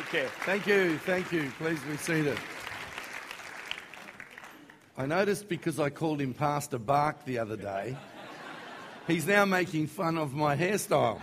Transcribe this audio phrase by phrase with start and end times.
[0.00, 0.28] Take care.
[0.46, 1.52] Thank you, thank you.
[1.58, 2.38] Please be seated.
[4.96, 7.98] I noticed because I called him Pastor Bark the other day,
[9.06, 11.20] he's now making fun of my hairstyle.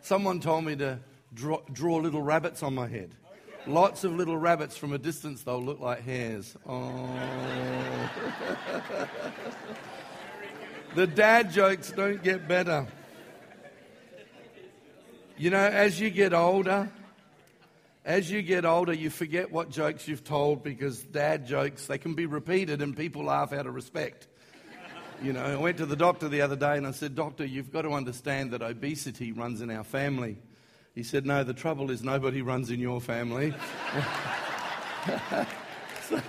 [0.00, 0.98] Someone told me to
[1.34, 3.14] draw, draw little rabbits on my head.
[3.66, 6.56] Lots of little rabbits from a distance, they'll look like hairs.
[6.66, 7.10] Oh.
[10.94, 12.86] the dad jokes don't get better.
[15.38, 16.90] You know, as you get older,
[18.04, 22.14] as you get older, you forget what jokes you've told because dad jokes, they can
[22.14, 24.26] be repeated and people laugh out of respect.
[25.22, 27.72] You know, I went to the doctor the other day and I said, Doctor, you've
[27.72, 30.38] got to understand that obesity runs in our family.
[30.96, 33.54] He said, No, the trouble is nobody runs in your family.
[36.08, 36.16] so,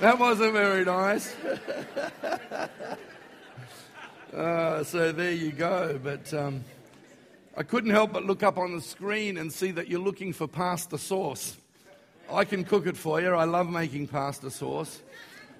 [0.00, 1.36] that wasn't very nice.
[4.34, 6.00] uh, so there you go.
[6.02, 6.32] But.
[6.32, 6.64] Um,
[7.58, 10.46] I couldn't help but look up on the screen and see that you're looking for
[10.46, 11.56] pasta sauce.
[12.30, 13.34] I can cook it for you.
[13.34, 15.02] I love making pasta sauce.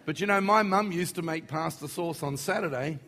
[0.07, 3.01] But you know, my mum used to make pasta sauce on Saturday,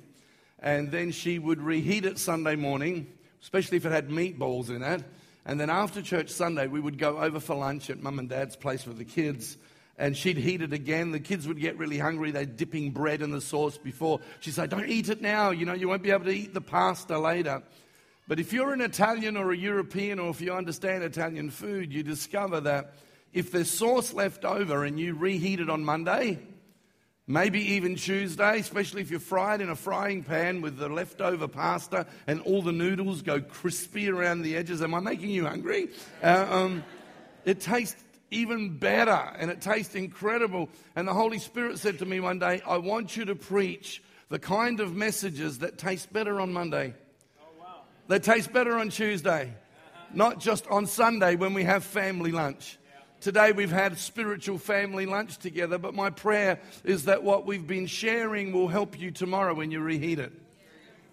[0.58, 3.06] and then she would reheat it Sunday morning,
[3.41, 5.04] especially if it had meatballs in it.
[5.47, 8.56] And then after church Sunday, we would go over for lunch at mum and dad's
[8.56, 9.56] place with the kids.
[9.98, 11.12] And she'd heat it again.
[11.12, 12.32] The kids would get really hungry.
[12.32, 14.19] They're dipping bread in the sauce before.
[14.41, 15.50] She'd say, Don't eat it now.
[15.50, 17.62] You know, you won't be able to eat the pasta later.
[18.31, 22.05] But if you're an Italian or a European, or if you understand Italian food, you
[22.05, 22.95] discover that
[23.33, 26.39] if there's sauce left over and you reheat it on Monday,
[27.27, 31.48] maybe even Tuesday, especially if you fry it in a frying pan with the leftover
[31.48, 34.81] pasta and all the noodles go crispy around the edges.
[34.81, 35.89] Am I making you hungry?
[36.22, 36.84] Uh, um,
[37.44, 38.00] it tastes
[38.31, 40.69] even better and it tastes incredible.
[40.94, 44.39] And the Holy Spirit said to me one day, I want you to preach the
[44.39, 46.94] kind of messages that taste better on Monday.
[48.11, 49.55] They taste better on Tuesday,
[50.12, 52.77] not just on Sunday when we have family lunch.
[53.21, 57.87] Today we've had spiritual family lunch together, but my prayer is that what we've been
[57.87, 60.32] sharing will help you tomorrow when you reheat it.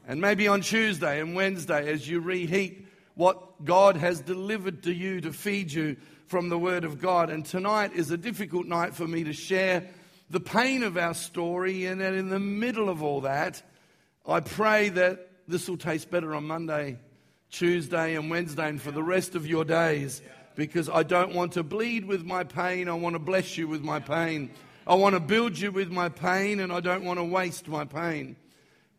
[0.07, 5.21] And maybe on Tuesday and Wednesday as you reheat what God has delivered to you
[5.21, 7.29] to feed you from the Word of God.
[7.29, 9.87] And tonight is a difficult night for me to share
[10.31, 13.61] the pain of our story, and in the middle of all that,
[14.25, 16.97] I pray that this will taste better on Monday,
[17.49, 20.21] Tuesday, and Wednesday, and for the rest of your days
[20.55, 22.89] because I don't want to bleed with my pain.
[22.89, 24.49] I want to bless you with my pain.
[24.85, 27.85] I want to build you with my pain, and I don't want to waste my
[27.85, 28.35] pain.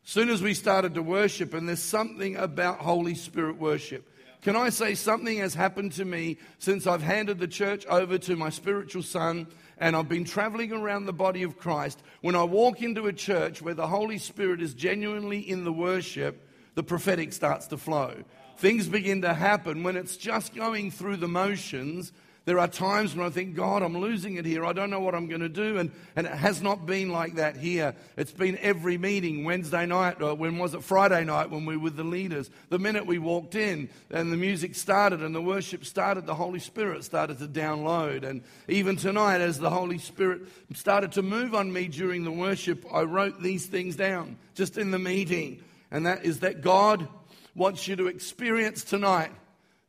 [0.05, 4.09] Soon as we started to worship, and there's something about Holy Spirit worship.
[4.43, 8.37] Can I say something has happened to me since I've handed the church over to
[8.37, 9.49] my spiritual son
[9.81, 13.63] and I've been traveling around the body of Christ, when I walk into a church
[13.63, 18.25] where the Holy Spirit is genuinely in the worship, the prophetic starts to flow.
[18.59, 22.13] Things begin to happen when it's just going through the motions.
[22.49, 24.65] There are times when I think, God, I'm losing it here.
[24.65, 25.77] I don't know what I'm going to do.
[25.77, 27.95] And, and it has not been like that here.
[28.17, 31.83] It's been every meeting, Wednesday night, or when was it, Friday night, when we were
[31.83, 32.49] with the leaders.
[32.71, 36.59] The minute we walked in and the music started and the worship started, the Holy
[36.59, 38.27] Spirit started to download.
[38.27, 42.83] And even tonight, as the Holy Spirit started to move on me during the worship,
[42.91, 45.63] I wrote these things down just in the meeting.
[45.91, 47.09] And that is that God
[47.55, 49.33] wants you to experience tonight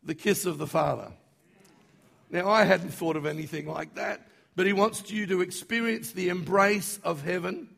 [0.04, 1.14] the kiss of the Father.
[2.30, 6.30] Now, I hadn't thought of anything like that, but he wants you to experience the
[6.30, 7.70] embrace of heaven.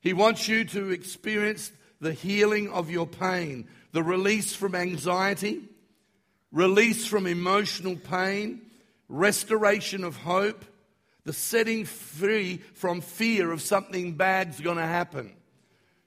[0.00, 5.62] He wants you to experience the healing of your pain, the release from anxiety,
[6.52, 8.62] release from emotional pain,
[9.08, 10.64] restoration of hope,
[11.24, 15.32] the setting free from fear of something bad's going to happen.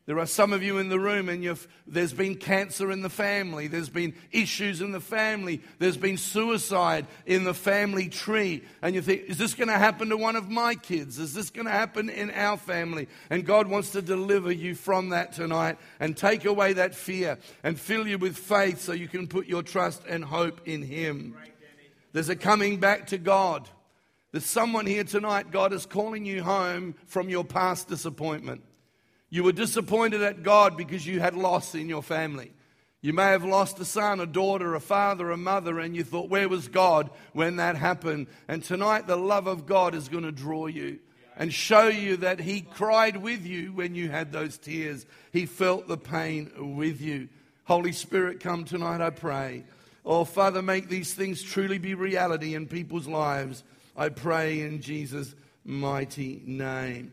[0.07, 3.68] There are some of you in the room, and there's been cancer in the family.
[3.68, 5.62] There's been issues in the family.
[5.79, 8.63] There's been suicide in the family tree.
[8.81, 11.19] And you think, is this going to happen to one of my kids?
[11.19, 13.09] Is this going to happen in our family?
[13.29, 17.77] And God wants to deliver you from that tonight and take away that fear and
[17.77, 21.36] fill you with faith so you can put your trust and hope in Him.
[22.13, 23.68] There's a coming back to God.
[24.31, 28.63] There's someone here tonight, God is calling you home from your past disappointment.
[29.29, 32.53] You were disappointed at God because you had loss in your family.
[33.01, 36.29] You may have lost a son, a daughter, a father, a mother, and you thought,
[36.29, 38.27] where was God when that happened?
[38.47, 41.00] And tonight, the love of God is going to draw you
[41.38, 45.06] and show you that He cried with you when you had those tears.
[45.31, 47.30] He felt the pain with you.
[47.65, 49.65] Holy Spirit, come tonight, I pray.
[50.03, 53.63] Oh, Father, make these things truly be reality in people's lives.
[53.95, 57.12] I pray in Jesus' mighty name.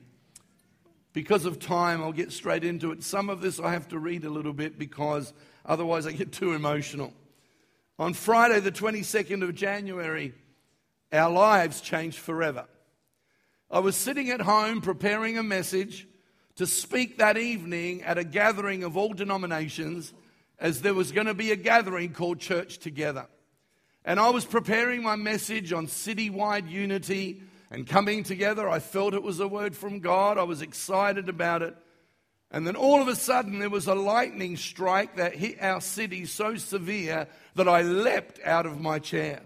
[1.14, 3.04] Because of time, I'll get straight into it.
[3.04, 5.32] Some of this I have to read a little bit because
[5.64, 7.14] otherwise I get too emotional.
[8.00, 10.34] On Friday, the 22nd of January,
[11.12, 12.66] our lives changed forever.
[13.70, 16.08] I was sitting at home preparing a message
[16.56, 20.12] to speak that evening at a gathering of all denominations,
[20.58, 23.28] as there was going to be a gathering called Church Together.
[24.04, 27.40] And I was preparing my message on citywide unity
[27.74, 28.68] and coming together.
[28.68, 30.38] I felt it was a word from God.
[30.38, 31.76] I was excited about it.
[32.52, 36.24] And then all of a sudden, there was a lightning strike that hit our city
[36.24, 37.26] so severe
[37.56, 39.42] that I leapt out of my chair.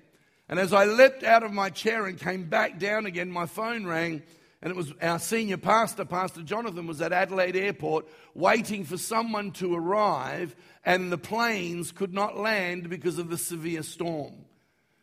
[0.46, 3.86] And as I leapt out of my chair and came back down again, my phone
[3.86, 4.22] rang.
[4.60, 9.52] And it was our senior pastor, Pastor Jonathan, was at Adelaide Airport waiting for someone
[9.52, 10.54] to arrive,
[10.84, 14.34] and the planes could not land because of the severe storm.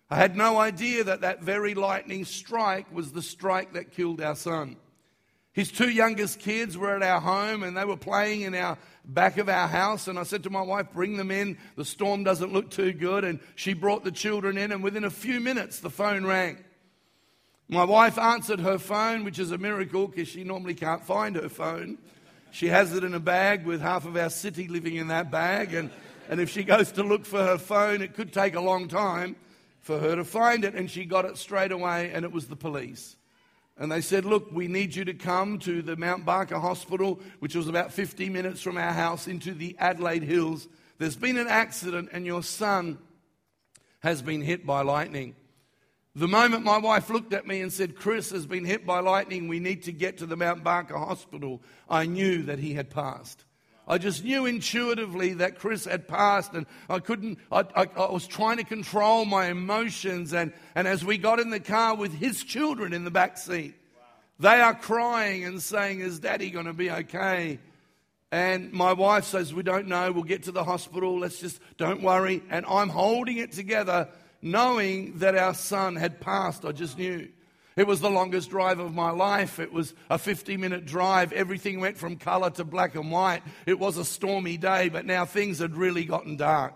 [0.09, 4.35] I had no idea that that very lightning strike was the strike that killed our
[4.35, 4.77] son.
[5.51, 9.37] His two youngest kids were at our home and they were playing in our back
[9.37, 10.07] of our house.
[10.07, 11.57] And I said to my wife, Bring them in.
[11.77, 13.23] The storm doesn't look too good.
[13.23, 16.57] And she brought the children in, and within a few minutes, the phone rang.
[17.69, 21.49] My wife answered her phone, which is a miracle because she normally can't find her
[21.49, 21.97] phone.
[22.51, 25.73] She has it in a bag with half of our city living in that bag.
[25.73, 25.89] And,
[26.29, 29.37] and if she goes to look for her phone, it could take a long time
[29.85, 30.73] for her to find it.
[30.73, 33.17] And she got it straight away, and it was the police.
[33.77, 37.55] And they said, Look, we need you to come to the Mount Barker Hospital, which
[37.55, 40.67] was about 50 minutes from our house, into the Adelaide Hills.
[40.97, 42.97] There's been an accident, and your son
[43.99, 45.35] has been hit by lightning.
[46.15, 49.47] The moment my wife looked at me and said, Chris has been hit by lightning,
[49.47, 53.44] we need to get to the Mount Barker Hospital, I knew that he had passed.
[53.87, 58.25] I just knew intuitively that Chris had passed, and I couldn't, I, I, I, was
[58.25, 60.33] trying to control my emotions.
[60.33, 63.75] And, and as we got in the car with his children in the back seat,
[64.39, 67.59] they are crying and saying, Is daddy going to be okay?
[68.31, 70.11] And my wife says, We don't know.
[70.11, 71.19] We'll get to the hospital.
[71.19, 72.41] Let's just, don't worry.
[72.49, 74.09] And I'm holding it together,
[74.41, 76.65] knowing that our son had passed.
[76.65, 77.29] I just knew.
[77.75, 79.59] It was the longest drive of my life.
[79.59, 81.33] It was a 50 minute drive.
[81.33, 83.43] Everything went from color to black and white.
[83.65, 86.73] It was a stormy day, but now things had really gotten dark.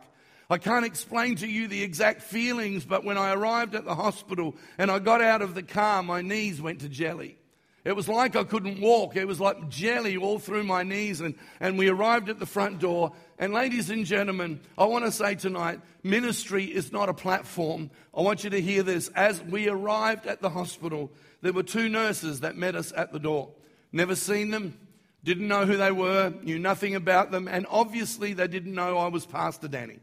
[0.50, 4.56] I can't explain to you the exact feelings, but when I arrived at the hospital
[4.78, 7.39] and I got out of the car, my knees went to jelly.
[7.86, 9.16] It was like I couldn't walk.
[9.16, 11.22] It was like jelly all through my knees.
[11.22, 13.14] And, and we arrived at the front door.
[13.38, 17.90] And, ladies and gentlemen, I want to say tonight ministry is not a platform.
[18.16, 19.08] I want you to hear this.
[19.10, 21.12] As we arrived at the hospital,
[21.42, 23.52] there were two nurses that met us at the door.
[23.92, 24.78] Never seen them,
[25.24, 29.08] didn't know who they were, knew nothing about them, and obviously they didn't know I
[29.08, 30.00] was Pastor Danny.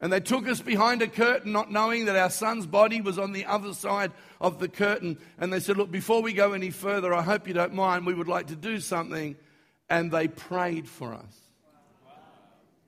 [0.00, 3.32] And they took us behind a curtain, not knowing that our son's body was on
[3.32, 5.18] the other side of the curtain.
[5.38, 8.06] And they said, Look, before we go any further, I hope you don't mind.
[8.06, 9.36] We would like to do something.
[9.90, 11.40] And they prayed for us.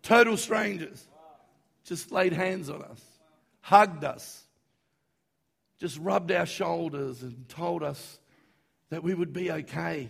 [0.03, 1.07] Total strangers
[1.85, 3.03] just laid hands on us,
[3.61, 4.45] hugged us,
[5.81, 8.21] just rubbed our shoulders and told us
[8.91, 10.09] that we would be okay.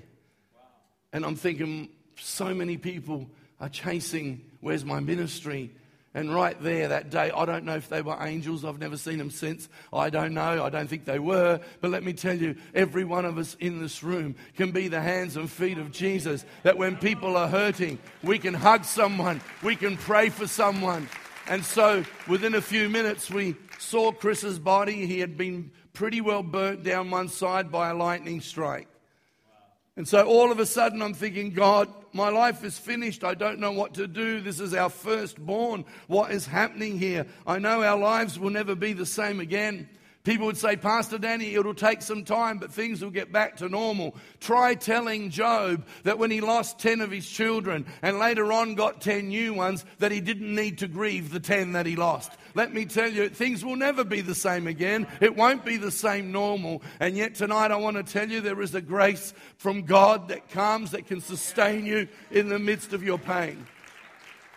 [1.12, 3.31] And I'm thinking, so many people
[3.61, 5.73] are chasing, where's my ministry?
[6.12, 8.64] And right there that day, I don't know if they were angels.
[8.64, 9.68] I've never seen them since.
[9.92, 10.64] I don't know.
[10.64, 11.60] I don't think they were.
[11.80, 15.00] But let me tell you, every one of us in this room can be the
[15.00, 16.44] hands and feet of Jesus.
[16.64, 21.08] That when people are hurting, we can hug someone, we can pray for someone.
[21.46, 25.06] And so within a few minutes, we saw Chris's body.
[25.06, 28.88] He had been pretty well burnt down one side by a lightning strike.
[29.97, 33.25] And so all of a sudden, I'm thinking, God, my life is finished.
[33.25, 34.40] I don't know what to do.
[34.40, 35.85] This is our firstborn.
[36.06, 37.26] What is happening here?
[37.47, 39.88] I know our lives will never be the same again.
[40.23, 43.70] People would say, Pastor Danny, it'll take some time, but things will get back to
[43.70, 44.14] normal.
[44.38, 49.00] Try telling Job that when he lost 10 of his children and later on got
[49.00, 52.32] 10 new ones, that he didn't need to grieve the 10 that he lost.
[52.54, 55.07] Let me tell you, things will never be the same again.
[55.21, 56.83] It won't be the same normal.
[56.99, 60.50] And yet tonight I want to tell you there is a grace from God that
[60.50, 63.66] comes that can sustain you in the midst of your pain.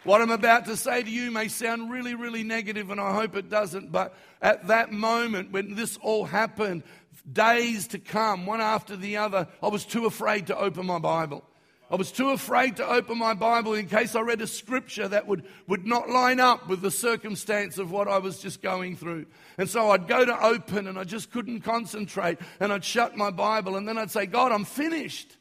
[0.03, 3.37] What I'm about to say to you may sound really, really negative, and I hope
[3.37, 6.83] it doesn't, but at that moment when this all happened,
[7.31, 11.45] days to come, one after the other, I was too afraid to open my Bible.
[11.93, 15.27] I was too afraid to open my Bible in case I read a scripture that
[15.27, 19.27] would, would not line up with the circumstance of what I was just going through.
[19.59, 23.29] And so I'd go to open and I just couldn't concentrate and I'd shut my
[23.29, 25.37] Bible and then I'd say, God, I'm finished.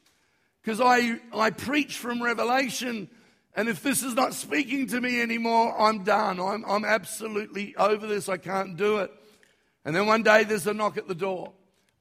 [0.61, 3.09] Because I, I preach from Revelation
[3.55, 6.39] and if this is not speaking to me anymore, I'm done.
[6.39, 8.29] I'm, I'm absolutely over this.
[8.29, 9.11] I can't do it.
[9.85, 11.51] And then one day there's a knock at the door.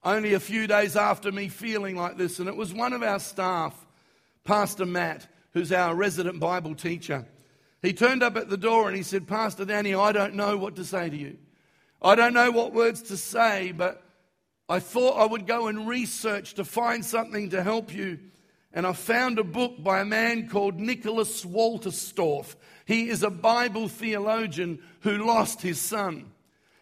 [0.04, 2.38] Only a few days after me feeling like this.
[2.38, 3.75] And it was one of our staff,
[4.44, 7.26] Pastor Matt, who's our resident Bible teacher.
[7.80, 10.76] He turned up at the door and he said, Pastor Danny, I don't know what
[10.76, 11.38] to say to you.
[12.00, 14.02] I don't know what words to say, but
[14.68, 18.18] I thought I would go and research to find something to help you.
[18.72, 22.56] And I found a book by a man called Nicholas Wolterstorff.
[22.87, 26.32] He is a Bible theologian who lost his son.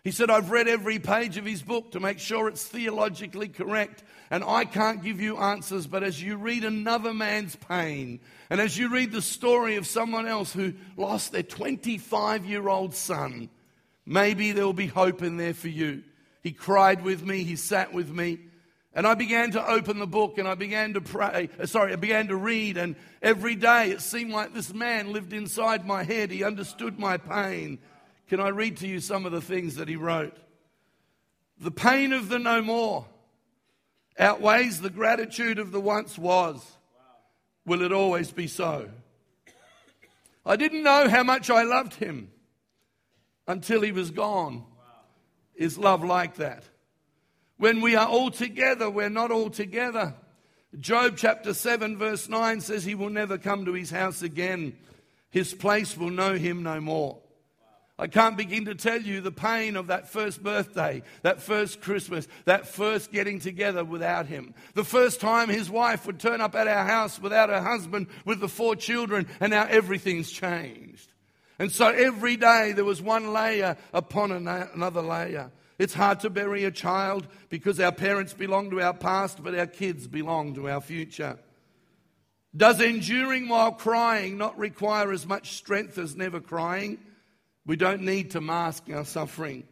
[0.05, 4.02] He said, I've read every page of his book to make sure it's theologically correct,
[4.31, 5.87] and I can't give you answers.
[5.87, 10.27] But as you read another man's pain, and as you read the story of someone
[10.27, 13.51] else who lost their 25 year old son,
[14.07, 16.05] maybe there will be hope in there for you.
[16.43, 18.39] He cried with me, he sat with me.
[18.93, 21.49] And I began to open the book and I began to pray.
[21.61, 22.77] Uh, sorry, I began to read.
[22.77, 26.31] And every day it seemed like this man lived inside my head.
[26.31, 27.79] He understood my pain.
[28.29, 30.37] Can I read to you some of the things that he wrote?
[31.61, 33.07] The pain of the no more
[34.21, 36.65] outweighs the gratitude of the once was.
[37.65, 38.91] Will it always be so?
[40.45, 42.31] I didn't know how much I loved him
[43.49, 44.65] until he was gone.
[45.55, 46.65] Is love like that?
[47.57, 50.15] When we are all together, we're not all together.
[50.79, 54.77] Job chapter 7, verse 9 says, He will never come to his house again.
[55.31, 57.19] His place will know him no more.
[58.00, 62.26] I can't begin to tell you the pain of that first birthday, that first Christmas,
[62.47, 64.54] that first getting together without him.
[64.73, 68.40] The first time his wife would turn up at our house without her husband with
[68.40, 71.12] the four children, and now everything's changed.
[71.59, 75.50] And so every day there was one layer upon another layer.
[75.78, 79.66] It's hard to bury a child because our parents belong to our past, but our
[79.66, 81.38] kids belong to our future.
[82.57, 86.99] Does enduring while crying not require as much strength as never crying?
[87.67, 89.64] We don't need to mask our suffering.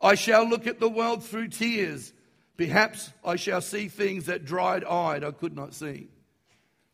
[0.00, 2.12] I shall look at the world through tears.
[2.56, 6.08] Perhaps I shall see things that dried eyed I could not see.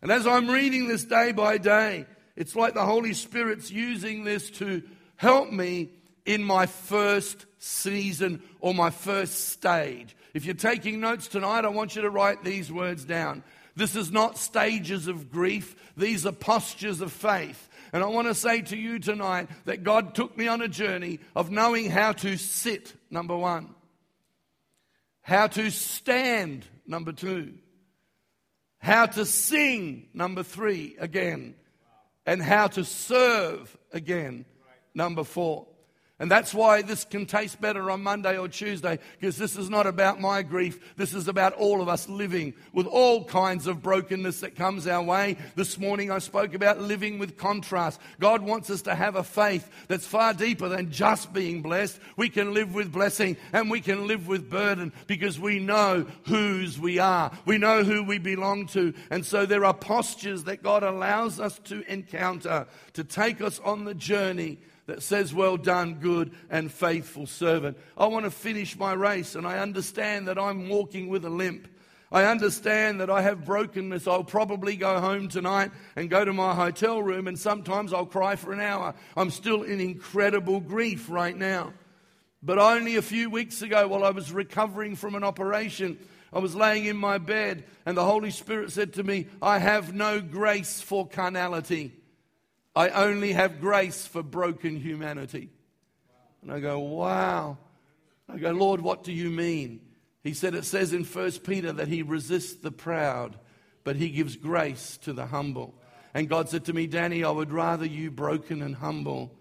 [0.00, 4.50] And as I'm reading this day by day, it's like the Holy Spirit's using this
[4.50, 4.83] to
[5.17, 5.91] help me
[6.25, 10.17] in my first season or my first stage.
[10.35, 13.43] If you're taking notes tonight, I want you to write these words down.
[13.76, 17.69] This is not stages of grief, these are postures of faith.
[17.93, 21.21] And I want to say to you tonight that God took me on a journey
[21.37, 23.75] of knowing how to sit, number one,
[25.21, 27.55] how to stand, number two,
[28.79, 31.55] how to sing, number three, again,
[32.25, 34.47] and how to serve again,
[34.95, 35.67] number four.
[36.23, 39.88] And that's why this can taste better on Monday or Tuesday, because this is not
[39.88, 40.95] about my grief.
[40.97, 45.02] This is about all of us living with all kinds of brokenness that comes our
[45.02, 45.37] way.
[45.57, 48.00] This morning I spoke about living with contrast.
[48.21, 51.99] God wants us to have a faith that's far deeper than just being blessed.
[52.17, 56.79] We can live with blessing and we can live with burden because we know whose
[56.79, 57.33] we are.
[57.47, 58.95] We know who we belong to.
[59.11, 63.87] And so there are postures that God allows us to encounter to take us on
[63.87, 64.61] the journey
[64.93, 67.79] that says, Well done, good and faithful servant.
[67.97, 71.67] I want to finish my race, and I understand that I'm walking with a limp.
[72.11, 74.07] I understand that I have brokenness.
[74.07, 78.37] I'll probably go home tonight and go to my hotel room, and sometimes I'll cry
[78.37, 78.95] for an hour.
[79.17, 81.73] I'm still in incredible grief right now.
[82.43, 85.99] But only a few weeks ago, while I was recovering from an operation,
[86.35, 89.95] I was laying in my bed, and the Holy Spirit said to me, I have
[89.95, 91.93] no grace for carnality.
[92.75, 95.50] I only have grace for broken humanity.
[96.41, 97.59] And I go, wow.
[98.29, 99.81] I go, Lord, what do you mean?
[100.23, 103.38] He said, it says in 1 Peter that he resists the proud,
[103.85, 105.75] but he gives grace to the humble.
[106.14, 109.35] And God said to me, Danny, I would rather you broken and humble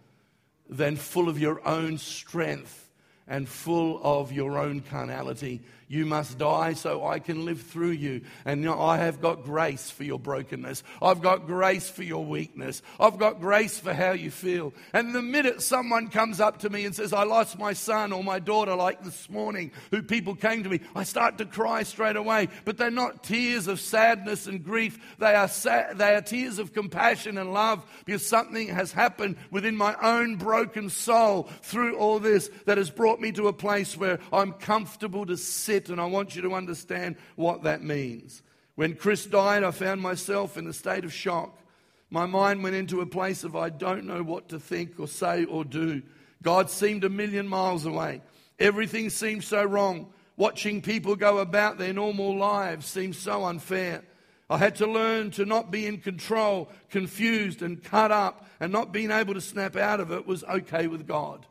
[0.69, 2.89] than full of your own strength
[3.27, 5.61] and full of your own carnality.
[5.91, 8.21] You must die so I can live through you.
[8.45, 10.83] And I have got grace for your brokenness.
[11.01, 12.81] I've got grace for your weakness.
[12.97, 14.73] I've got grace for how you feel.
[14.93, 18.23] And the minute someone comes up to me and says, I lost my son or
[18.23, 22.15] my daughter, like this morning, who people came to me, I start to cry straight
[22.15, 22.47] away.
[22.63, 24.97] But they're not tears of sadness and grief.
[25.19, 29.75] They are, sa- they are tears of compassion and love because something has happened within
[29.75, 34.19] my own broken soul through all this that has brought me to a place where
[34.31, 38.41] I'm comfortable to sit it, and I want you to understand what that means.
[38.75, 41.57] When Chris died, I found myself in a state of shock.
[42.09, 45.45] My mind went into a place of I don't know what to think or say
[45.45, 46.01] or do.
[46.43, 48.21] God seemed a million miles away.
[48.59, 50.07] Everything seemed so wrong.
[50.37, 54.03] Watching people go about their normal lives seemed so unfair.
[54.49, 58.91] I had to learn to not be in control, confused and cut up, and not
[58.91, 61.45] being able to snap out of it was okay with God.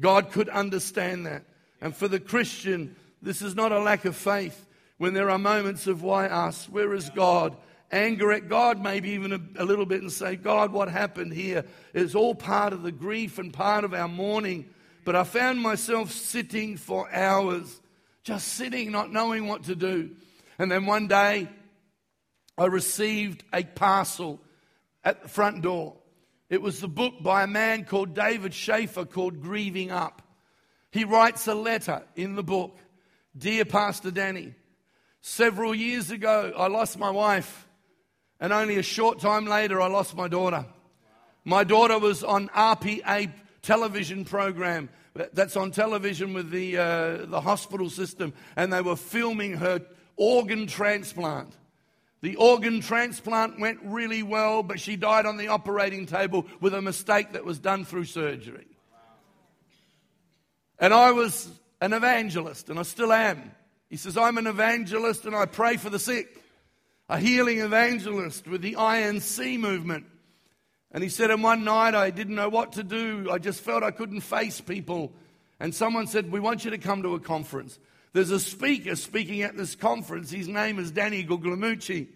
[0.00, 1.44] God could understand that.
[1.80, 4.66] And for the Christian, this is not a lack of faith
[4.98, 6.68] when there are moments of why us?
[6.68, 7.56] Where is God?
[7.94, 11.64] anger at God, maybe even a, a little bit, and say, God, what happened here?
[11.94, 14.68] It's all part of the grief and part of our mourning.
[15.04, 17.80] But I found myself sitting for hours,
[18.22, 20.10] just sitting, not knowing what to do.
[20.58, 21.48] And then one day,
[22.58, 24.40] I received a parcel
[25.04, 25.96] at the front door.
[26.50, 30.22] It was the book by a man called David Schaefer called Grieving Up.
[30.90, 32.78] He writes a letter in the book
[33.36, 34.54] Dear Pastor Danny,
[35.20, 37.66] several years ago I lost my wife,
[38.38, 40.64] and only a short time later I lost my daughter.
[41.44, 44.88] My daughter was on RPA television program
[45.32, 49.80] that's on television with the, uh, the hospital system, and they were filming her
[50.16, 51.52] organ transplant.
[52.20, 56.80] The organ transplant went really well, but she died on the operating table with a
[56.80, 58.66] mistake that was done through surgery.
[60.78, 61.50] And I was
[61.80, 63.52] an evangelist, and I still am.
[63.90, 66.42] He says, I'm an evangelist and I pray for the sick,
[67.08, 70.06] a healing evangelist with the INC movement.
[70.90, 73.28] And he said, and one night I didn't know what to do.
[73.30, 75.12] I just felt I couldn't face people.
[75.60, 77.78] And someone said, We want you to come to a conference.
[78.12, 80.30] There's a speaker speaking at this conference.
[80.30, 82.08] His name is Danny Guglielmucci.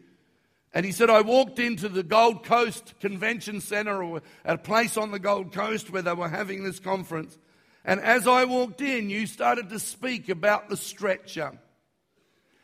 [0.75, 5.11] And he said, I walked into the Gold Coast Convention Center, or a place on
[5.11, 7.39] the Gold Coast where they were having this conference.
[7.89, 11.59] And as I walked in, you started to speak about the stretcher.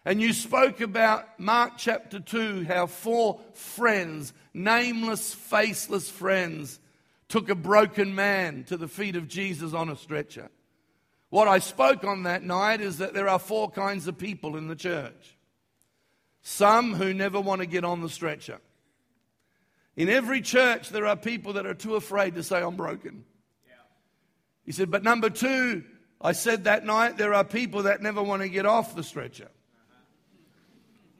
[0.04, 6.78] And you spoke about Mark chapter 2, how four friends, nameless, faceless friends,
[7.26, 10.50] took a broken man to the feet of Jesus on a stretcher.
[11.30, 14.68] What I spoke on that night is that there are four kinds of people in
[14.68, 15.38] the church.
[16.42, 18.60] Some who never want to get on the stretcher.
[19.96, 23.24] In every church, there are people that are too afraid to say, I'm broken.
[24.64, 25.84] He said, but number two,
[26.20, 29.48] I said that night, there are people that never want to get off the stretcher.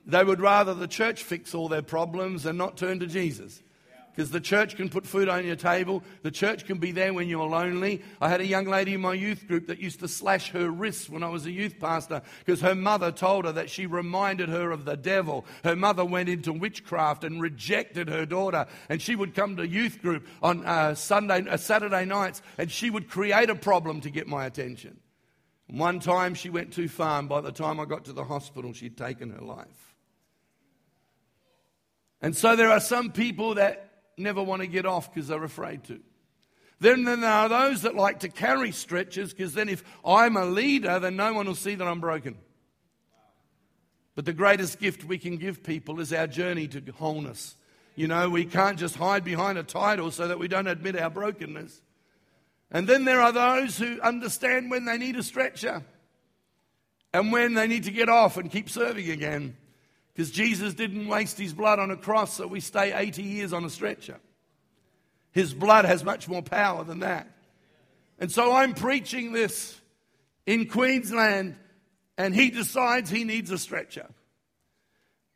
[0.06, 3.62] They would rather the church fix all their problems and not turn to Jesus
[4.14, 6.02] because the church can put food on your table.
[6.22, 8.02] The church can be there when you're lonely.
[8.20, 11.08] I had a young lady in my youth group that used to slash her wrists
[11.08, 14.70] when I was a youth pastor because her mother told her that she reminded her
[14.70, 15.44] of the devil.
[15.64, 20.00] Her mother went into witchcraft and rejected her daughter, and she would come to youth
[20.00, 24.28] group on uh, Sunday, uh, Saturday nights, and she would create a problem to get
[24.28, 25.00] my attention.
[25.68, 28.72] One time she went too far, and by the time I got to the hospital,
[28.72, 29.94] she'd taken her life.
[32.20, 35.84] And so there are some people that never want to get off because they're afraid
[35.84, 36.00] to.
[36.80, 40.98] Then, there are those that like to carry stretchers because then if I'm a leader,
[40.98, 42.36] then no one will see that I'm broken.
[44.14, 47.56] But the greatest gift we can give people is our journey to wholeness.
[47.96, 51.10] You know, we can't just hide behind a title so that we don't admit our
[51.10, 51.80] brokenness.
[52.70, 55.82] And then there are those who understand when they need a stretcher
[57.12, 59.56] and when they need to get off and keep serving again.
[60.14, 63.64] Because Jesus didn't waste his blood on a cross so we stay 80 years on
[63.64, 64.20] a stretcher.
[65.32, 67.28] His blood has much more power than that.
[68.20, 69.80] And so I'm preaching this
[70.46, 71.56] in Queensland,
[72.16, 74.06] and he decides he needs a stretcher.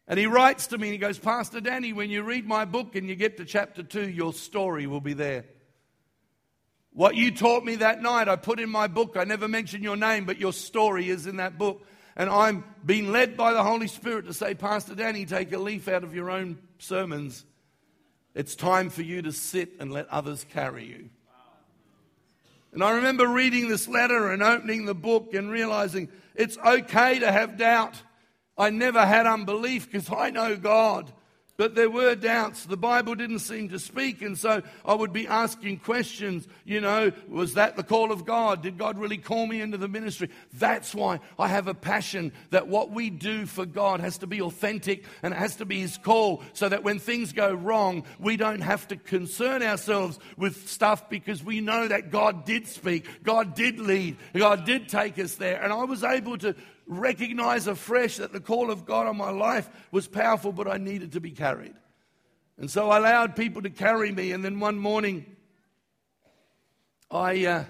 [0.06, 2.94] And he writes to me and he goes, Pastor Danny, when you read my book
[2.94, 5.44] and you get to chapter 2, your story will be there.
[6.92, 9.16] What you taught me that night, I put in my book.
[9.16, 11.84] I never mentioned your name, but your story is in that book.
[12.18, 15.86] And I'm being led by the Holy Spirit to say, Pastor Danny, take a leaf
[15.86, 17.46] out of your own sermons.
[18.34, 21.10] It's time for you to sit and let others carry you.
[22.72, 27.30] And I remember reading this letter and opening the book and realizing it's okay to
[27.30, 27.94] have doubt.
[28.58, 31.12] I never had unbelief because I know God.
[31.58, 32.66] But there were doubts.
[32.66, 34.22] The Bible didn't seem to speak.
[34.22, 36.46] And so I would be asking questions.
[36.64, 38.62] You know, was that the call of God?
[38.62, 40.30] Did God really call me into the ministry?
[40.52, 44.40] That's why I have a passion that what we do for God has to be
[44.40, 48.36] authentic and it has to be His call so that when things go wrong, we
[48.36, 53.56] don't have to concern ourselves with stuff because we know that God did speak, God
[53.56, 55.60] did lead, God did take us there.
[55.60, 56.54] And I was able to
[56.88, 61.12] recognize afresh that the call of God on my life was powerful, but I needed
[61.12, 61.74] to be carried.
[62.58, 64.32] And so I allowed people to carry me.
[64.32, 65.36] And then one morning,
[67.10, 67.64] I uh,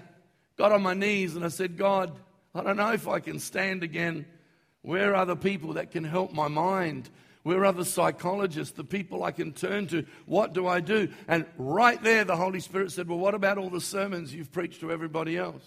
[0.57, 2.11] got on my knees and I said, God,
[2.55, 4.25] I don't know if I can stand again.
[4.81, 7.09] Where are the people that can help my mind?
[7.43, 10.05] Where are the psychologists, the people I can turn to?
[10.25, 11.09] What do I do?
[11.27, 14.81] And right there, the Holy Spirit said, Well, what about all the sermons you've preached
[14.81, 15.63] to everybody else?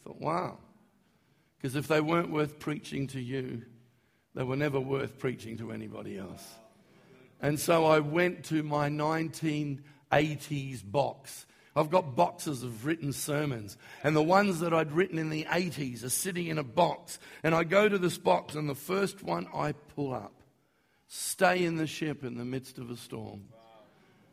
[0.00, 0.58] I thought, wow.
[1.56, 3.62] Because if they weren't worth preaching to you,
[4.34, 6.44] they were never worth preaching to anybody else.
[7.40, 11.46] And so I went to my 1980s box.
[11.74, 16.04] I've got boxes of written sermons, and the ones that I'd written in the 80s
[16.04, 17.18] are sitting in a box.
[17.42, 20.32] And I go to this box, and the first one I pull up
[21.08, 23.44] Stay in the ship in the midst of a storm.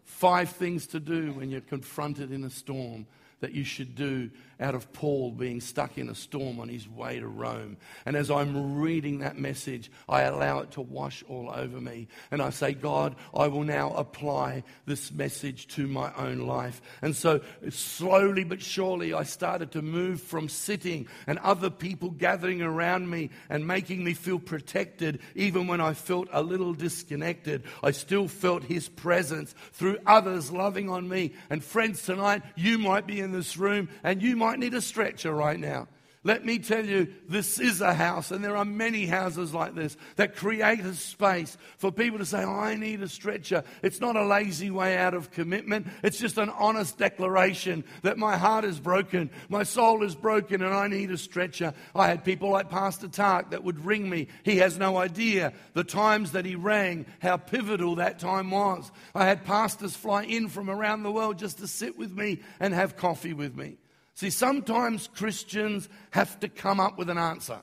[0.06, 3.06] Five things to do when you're confronted in a storm
[3.44, 4.32] that you should do
[4.64, 7.76] out of Paul being stuck in a storm on his way to Rome.
[8.06, 12.08] And as I'm reading that message, I allow it to wash all over me.
[12.32, 16.82] And I say, God, I will now apply this message to my own life.
[17.02, 22.62] And so, slowly but surely, I started to move from sitting and other people gathering
[22.62, 27.64] around me and making me feel protected, even when I felt a little disconnected.
[27.84, 31.34] I still felt His presence through others loving on me.
[31.50, 35.34] And, friends, tonight, you might be in this room and you might need a stretcher
[35.34, 35.88] right now.
[36.26, 39.98] Let me tell you, this is a house, and there are many houses like this
[40.16, 43.66] that create a space for people to say, I need a stretcher.
[43.82, 45.88] It's not a lazy way out of commitment.
[46.02, 50.74] It's just an honest declaration that my heart is broken, my soul is broken, and
[50.74, 51.74] I need a stretcher.
[51.94, 54.30] I had people like Pastor Tark that would ring me.
[54.44, 58.90] He has no idea the times that he rang, how pivotal that time was.
[59.14, 62.74] I had pastors fly in from around the world just to sit with me and
[62.74, 63.76] have coffee with me.
[64.16, 67.62] See, sometimes Christians have to come up with an answer.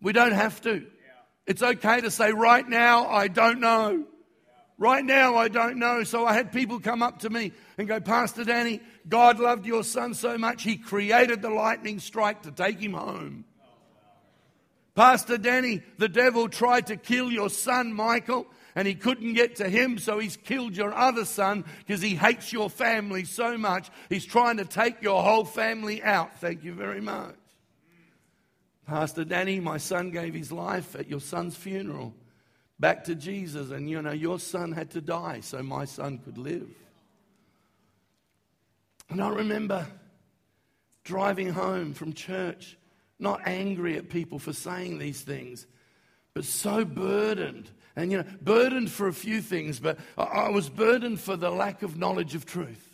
[0.00, 0.86] We don't have to.
[1.46, 4.04] It's okay to say, right now, I don't know.
[4.76, 6.02] Right now, I don't know.
[6.04, 9.84] So I had people come up to me and go, Pastor Danny, God loved your
[9.84, 13.44] son so much, he created the lightning strike to take him home.
[13.62, 13.66] Oh,
[14.94, 19.68] Pastor Danny, the devil tried to kill your son, Michael, and he couldn't get to
[19.68, 23.90] him, so he's killed your other son because he hates your family so much.
[24.08, 26.40] He's trying to take your whole family out.
[26.40, 27.36] Thank you very much.
[28.86, 32.12] Pastor Danny, my son gave his life at your son's funeral
[32.78, 36.36] back to Jesus, and you know, your son had to die so my son could
[36.36, 36.68] live.
[39.08, 39.86] And I remember
[41.04, 42.76] driving home from church,
[43.18, 45.66] not angry at people for saying these things,
[46.32, 51.20] but so burdened and, you know, burdened for a few things, but I was burdened
[51.20, 52.93] for the lack of knowledge of truth.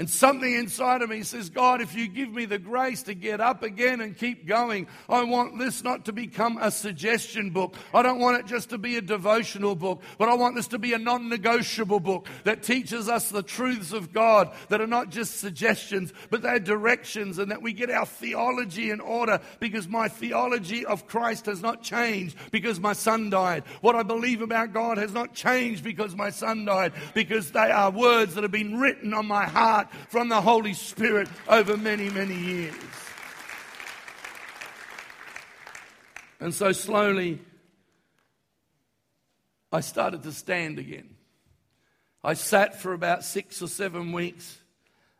[0.00, 3.38] And something inside of me says, God, if you give me the grace to get
[3.38, 7.74] up again and keep going, I want this not to become a suggestion book.
[7.92, 10.78] I don't want it just to be a devotional book, but I want this to
[10.78, 15.10] be a non negotiable book that teaches us the truths of God that are not
[15.10, 20.08] just suggestions, but they're directions and that we get our theology in order because my
[20.08, 23.64] theology of Christ has not changed because my son died.
[23.82, 27.90] What I believe about God has not changed because my son died, because they are
[27.90, 32.34] words that have been written on my heart from the Holy Spirit over many, many
[32.34, 32.74] years.
[36.40, 37.38] And so slowly,
[39.72, 41.16] I started to stand again.
[42.24, 44.58] I sat for about six or seven weeks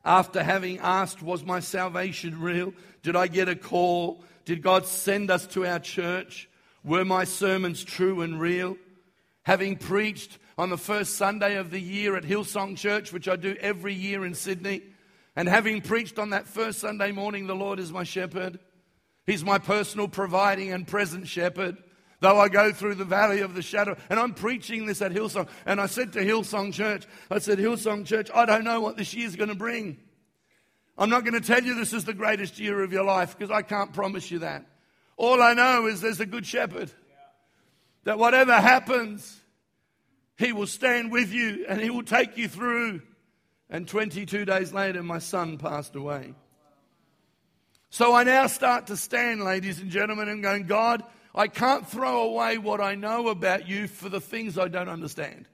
[0.05, 2.73] after having asked, Was my salvation real?
[3.03, 4.25] Did I get a call?
[4.45, 6.49] Did God send us to our church?
[6.83, 8.77] Were my sermons true and real?
[9.43, 13.57] Having preached on the first Sunday of the year at Hillsong Church, which I do
[13.61, 14.83] every year in Sydney.
[15.35, 18.59] And having preached on that first Sunday morning, the Lord is my shepherd.
[19.25, 21.79] He's my personal providing and present shepherd.
[22.21, 25.49] Though I go through the valley of the shadow, and I'm preaching this at Hillsong.
[25.65, 29.15] And I said to Hillsong Church, I said, Hillsong Church, I don't know what this
[29.15, 29.97] year's going to bring.
[30.99, 33.51] I'm not going to tell you this is the greatest year of your life because
[33.51, 34.67] I can't promise you that.
[35.17, 36.91] All I know is there's a good shepherd.
[38.05, 39.40] That whatever happens,
[40.41, 43.03] he will stand with you and He will take you through.
[43.69, 46.35] And 22 days later, my son passed away.
[47.91, 52.23] So I now start to stand, ladies and gentlemen, and going, God, I can't throw
[52.23, 55.47] away what I know about you for the things I don't understand.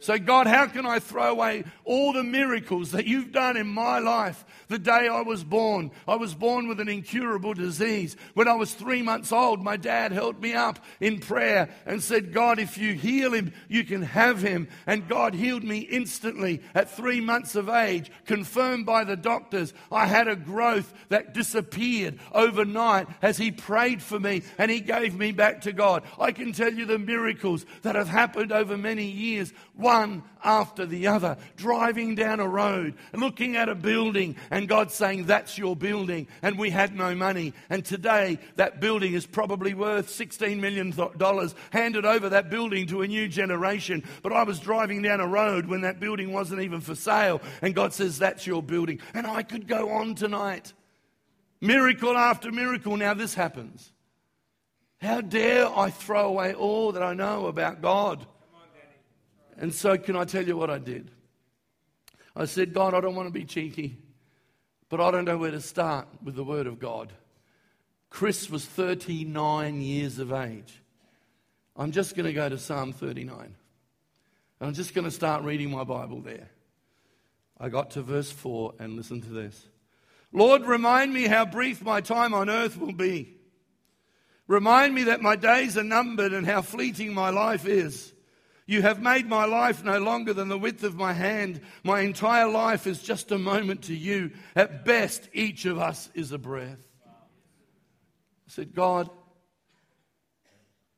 [0.00, 4.00] So, God, how can I throw away all the miracles that you've done in my
[4.00, 4.44] life?
[4.68, 8.16] The day I was born, I was born with an incurable disease.
[8.34, 12.34] When I was three months old, my dad held me up in prayer and said,
[12.34, 14.68] God, if you heal him, you can have him.
[14.86, 19.72] And God healed me instantly at three months of age, confirmed by the doctors.
[19.90, 25.16] I had a growth that disappeared overnight as he prayed for me and he gave
[25.16, 26.02] me back to God.
[26.18, 29.52] I can tell you the miracles that have happened over many years
[29.84, 35.26] one after the other, driving down a road, looking at a building, and God saying,
[35.26, 36.26] That's your building.
[36.42, 37.52] And we had no money.
[37.70, 40.92] And today, that building is probably worth $16 million,
[41.70, 44.02] handed over that building to a new generation.
[44.22, 47.74] But I was driving down a road when that building wasn't even for sale, and
[47.74, 49.00] God says, That's your building.
[49.12, 50.72] And I could go on tonight.
[51.60, 52.96] Miracle after miracle.
[52.96, 53.92] Now, this happens.
[55.00, 58.26] How dare I throw away all that I know about God?
[59.58, 61.10] And so, can I tell you what I did?
[62.36, 63.96] I said, God, I don't want to be cheeky,
[64.88, 67.12] but I don't know where to start with the Word of God.
[68.10, 70.80] Chris was 39 years of age.
[71.76, 73.38] I'm just going to go to Psalm 39.
[73.40, 73.54] And
[74.60, 76.48] I'm just going to start reading my Bible there.
[77.58, 79.68] I got to verse 4 and listen to this.
[80.32, 83.36] Lord, remind me how brief my time on earth will be.
[84.46, 88.13] Remind me that my days are numbered and how fleeting my life is.
[88.66, 91.60] You have made my life no longer than the width of my hand.
[91.82, 94.30] My entire life is just a moment to you.
[94.56, 96.78] At best, each of us is a breath.
[97.06, 97.10] I
[98.48, 99.10] said, God,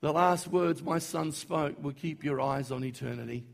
[0.00, 3.44] the last words my son spoke will keep your eyes on eternity.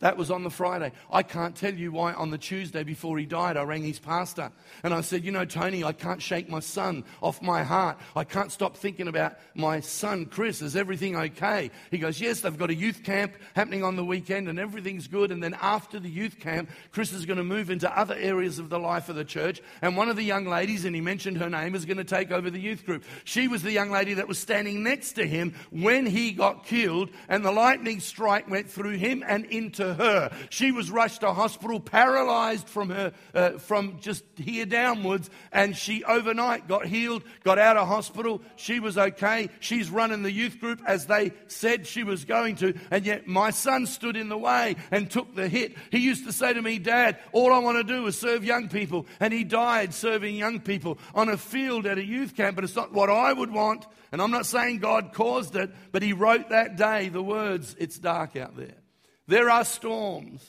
[0.00, 0.92] That was on the Friday.
[1.10, 4.52] I can't tell you why on the Tuesday before he died, I rang his pastor
[4.82, 7.96] and I said, You know, Tony, I can't shake my son off my heart.
[8.14, 10.60] I can't stop thinking about my son, Chris.
[10.60, 11.70] Is everything okay?
[11.90, 15.32] He goes, Yes, they've got a youth camp happening on the weekend and everything's good.
[15.32, 18.68] And then after the youth camp, Chris is going to move into other areas of
[18.68, 19.62] the life of the church.
[19.80, 22.30] And one of the young ladies, and he mentioned her name, is going to take
[22.30, 23.02] over the youth group.
[23.24, 27.08] She was the young lady that was standing next to him when he got killed,
[27.30, 30.32] and the lightning strike went through him and into her.
[30.50, 36.04] She was rushed to hospital, paralyzed from her, uh, from just here downwards, and she
[36.04, 38.42] overnight got healed, got out of hospital.
[38.56, 39.48] She was okay.
[39.60, 43.50] She's running the youth group as they said she was going to, and yet my
[43.50, 45.76] son stood in the way and took the hit.
[45.90, 48.68] He used to say to me, Dad, all I want to do is serve young
[48.68, 52.64] people, and he died serving young people on a field at a youth camp, but
[52.64, 53.86] it's not what I would want.
[54.12, 57.98] And I'm not saying God caused it, but he wrote that day the words, It's
[57.98, 58.76] dark out there.
[59.26, 60.48] There are storms.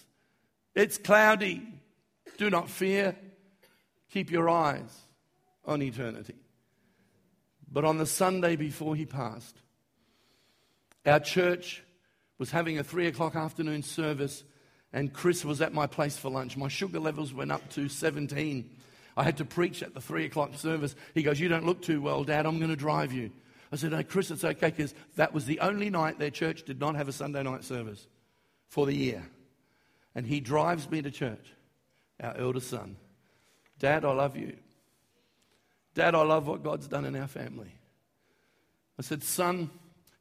[0.75, 1.67] It's cloudy.
[2.37, 3.15] Do not fear.
[4.11, 4.95] Keep your eyes
[5.65, 6.35] on eternity.
[7.69, 9.57] But on the Sunday before he passed,
[11.05, 11.83] our church
[12.37, 14.43] was having a three o'clock afternoon service,
[14.93, 16.55] and Chris was at my place for lunch.
[16.55, 18.69] My sugar levels went up to 17.
[19.17, 20.95] I had to preach at the three o'clock service.
[21.15, 22.45] He goes, You don't look too well, Dad.
[22.45, 23.31] I'm going to drive you.
[23.71, 26.79] I said, No, Chris, it's okay because that was the only night their church did
[26.79, 28.07] not have a Sunday night service
[28.67, 29.23] for the year.
[30.15, 31.53] And he drives me to church,
[32.21, 32.97] our eldest son.
[33.79, 34.57] Dad, I love you.
[35.93, 37.71] Dad, I love what God's done in our family.
[38.99, 39.69] I said, Son,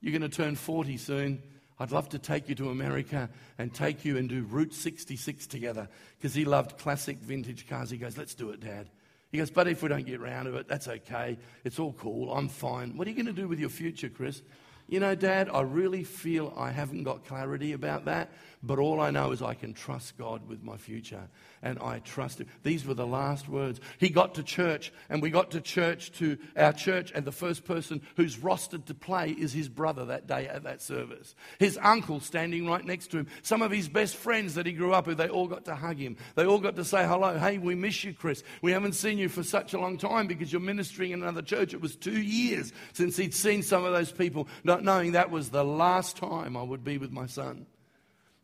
[0.00, 1.42] you're going to turn 40 soon.
[1.78, 3.28] I'd love to take you to America
[3.58, 7.90] and take you and do Route 66 together because he loved classic vintage cars.
[7.90, 8.88] He goes, Let's do it, Dad.
[9.30, 11.38] He goes, But if we don't get round to it, that's okay.
[11.64, 12.32] It's all cool.
[12.32, 12.96] I'm fine.
[12.96, 14.42] What are you going to do with your future, Chris?
[14.88, 18.30] You know, Dad, I really feel I haven't got clarity about that,
[18.62, 21.28] but all I know is I can trust God with my future,
[21.62, 22.48] and I trust Him.
[22.62, 23.80] These were the last words.
[23.98, 27.64] He got to church, and we got to church, to our church, and the first
[27.64, 31.34] person who's rostered to play is his brother that day at that service.
[31.58, 33.26] His uncle standing right next to him.
[33.42, 35.98] Some of his best friends that he grew up with, they all got to hug
[35.98, 36.16] him.
[36.34, 37.38] They all got to say hello.
[37.38, 38.42] Hey, we miss you, Chris.
[38.62, 41.74] We haven't seen you for such a long time because you're ministering in another church.
[41.74, 45.50] It was two years since he'd seen some of those people, not knowing that was
[45.50, 47.66] the last time I would be with my son.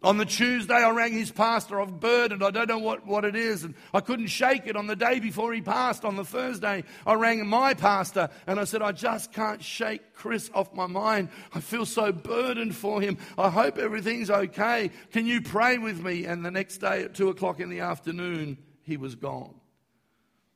[0.04, 1.80] On the Tuesday, I rang his pastor.
[1.80, 2.42] I've burdened.
[2.42, 3.62] I don't know what, what it is.
[3.62, 6.04] And I couldn't shake it on the day before he passed.
[6.04, 10.50] On the Thursday, I rang my pastor and I said, I just can't shake Chris
[10.54, 11.28] off my mind.
[11.54, 13.18] I feel so burdened for him.
[13.38, 14.90] I hope everything's okay.
[15.12, 16.24] Can you pray with me?
[16.24, 19.54] And the next day at two o'clock in the afternoon, he was gone.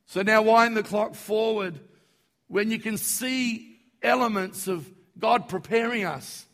[0.07, 1.79] So now wind the clock forward
[2.47, 6.46] when you can see elements of God preparing us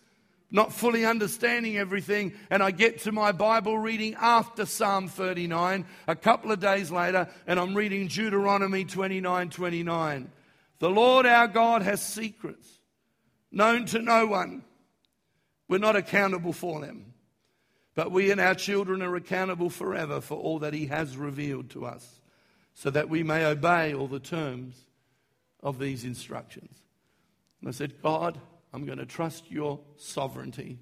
[0.54, 6.16] not fully understanding everything, and I get to my Bible reading after Psalm 39 a
[6.16, 10.32] couple of days later, and I'm reading Deuteronomy 29 29.
[10.78, 12.80] The Lord our God has secrets
[13.52, 14.64] known to no one.
[15.68, 17.14] We're not accountable for them,
[17.96, 21.88] but we and our children are accountable forever for all that He has revealed to
[21.88, 22.22] us,
[22.76, 24.76] so that we may obey all the terms
[25.64, 26.78] of these instructions.
[27.60, 28.38] And I said, God,
[28.74, 30.80] I'm going to trust your sovereignty,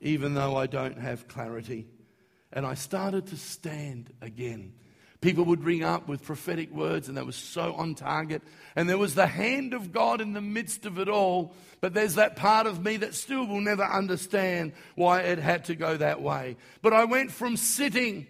[0.00, 1.86] even though I don't have clarity.
[2.52, 4.72] And I started to stand again.
[5.20, 8.42] People would ring up with prophetic words, and they were so on target.
[8.74, 11.54] And there was the hand of God in the midst of it all.
[11.80, 15.76] But there's that part of me that still will never understand why it had to
[15.76, 16.56] go that way.
[16.80, 18.26] But I went from sitting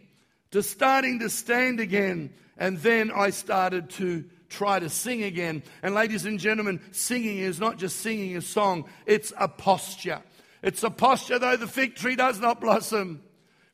[0.51, 2.35] to starting to stand again.
[2.59, 5.62] And then I started to try to sing again.
[5.83, 10.23] And ladies and gentlemen, singing is not just singing a song, it's a posture.
[10.62, 13.23] It's a posture, though the fig tree does not blossom,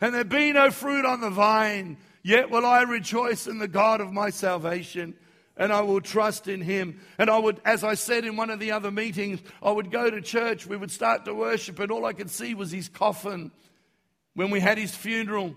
[0.00, 4.00] and there be no fruit on the vine, yet will I rejoice in the God
[4.00, 5.14] of my salvation
[5.58, 7.00] and I will trust in him.
[7.18, 10.08] And I would, as I said in one of the other meetings, I would go
[10.08, 13.50] to church, we would start to worship, and all I could see was his coffin
[14.34, 15.56] when we had his funeral.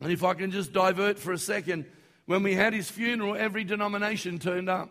[0.00, 1.86] And if I can just divert for a second,
[2.26, 4.90] when we had his funeral, every denomination turned up.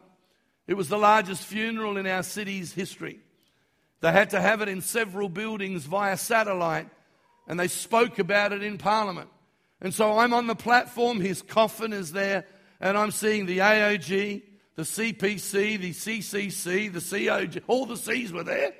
[0.67, 3.19] It was the largest funeral in our city's history.
[4.01, 6.89] They had to have it in several buildings via satellite,
[7.47, 9.29] and they spoke about it in Parliament.
[9.81, 12.45] And so I'm on the platform, his coffin is there,
[12.79, 14.43] and I'm seeing the AOG,
[14.75, 18.73] the CPC, the CCC, the COG, all the C's were there.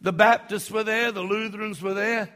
[0.00, 2.28] The Baptists were there, the Lutherans were there.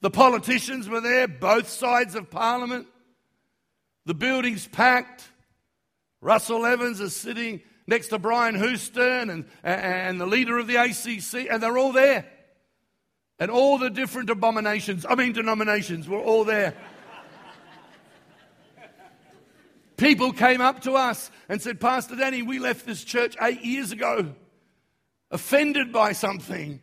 [0.00, 2.86] The politicians were there, both sides of Parliament.
[4.04, 5.28] The building's packed.
[6.20, 11.50] Russell Evans is sitting next to Brian Houston and, and the leader of the ACC,
[11.50, 12.26] and they're all there.
[13.38, 16.74] And all the different abominations, I mean denominations, were all there.
[19.96, 23.92] People came up to us and said, Pastor Danny, we left this church eight years
[23.92, 24.34] ago,
[25.30, 26.80] offended by something.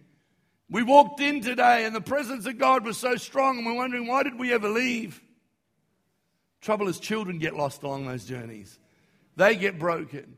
[0.73, 4.07] We walked in today and the presence of God was so strong, and we're wondering,
[4.07, 5.21] why did we ever leave?
[6.61, 8.79] Trouble is, children get lost along those journeys,
[9.35, 10.35] they get broken.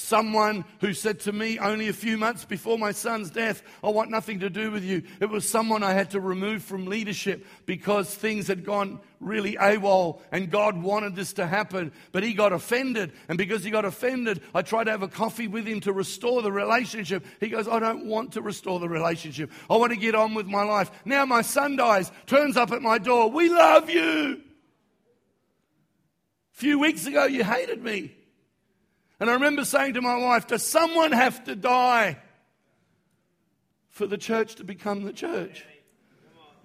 [0.00, 4.12] Someone who said to me only a few months before my son's death, I want
[4.12, 5.02] nothing to do with you.
[5.20, 10.20] It was someone I had to remove from leadership because things had gone really AWOL
[10.30, 11.90] and God wanted this to happen.
[12.12, 13.12] But he got offended.
[13.28, 16.42] And because he got offended, I tried to have a coffee with him to restore
[16.42, 17.26] the relationship.
[17.40, 19.50] He goes, I don't want to restore the relationship.
[19.68, 20.92] I want to get on with my life.
[21.04, 23.32] Now my son dies, turns up at my door.
[23.32, 24.42] We love you.
[26.54, 28.14] A few weeks ago, you hated me.
[29.20, 32.18] And I remember saying to my wife, Does someone have to die
[33.88, 35.64] for the church to become the church?